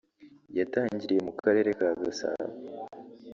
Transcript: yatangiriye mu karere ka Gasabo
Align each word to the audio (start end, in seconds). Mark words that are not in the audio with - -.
yatangiriye 0.57 1.21
mu 1.27 1.33
karere 1.41 1.69
ka 1.79 1.89
Gasabo 2.03 2.53